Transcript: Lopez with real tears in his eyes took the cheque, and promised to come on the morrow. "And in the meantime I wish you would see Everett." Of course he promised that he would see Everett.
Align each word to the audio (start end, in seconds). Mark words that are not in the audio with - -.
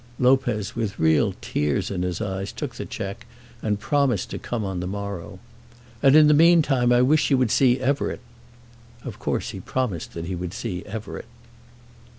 Lopez 0.17 0.75
with 0.75 0.97
real 0.97 1.35
tears 1.41 1.91
in 1.91 2.01
his 2.01 2.21
eyes 2.21 2.51
took 2.51 2.73
the 2.73 2.87
cheque, 2.87 3.27
and 3.61 3.79
promised 3.79 4.31
to 4.31 4.39
come 4.39 4.65
on 4.65 4.79
the 4.79 4.87
morrow. 4.87 5.37
"And 6.01 6.15
in 6.15 6.27
the 6.27 6.33
meantime 6.33 6.91
I 6.91 7.03
wish 7.03 7.29
you 7.29 7.37
would 7.37 7.51
see 7.51 7.79
Everett." 7.79 8.21
Of 9.03 9.19
course 9.19 9.51
he 9.51 9.59
promised 9.59 10.15
that 10.15 10.25
he 10.25 10.33
would 10.33 10.55
see 10.55 10.83
Everett. 10.87 11.27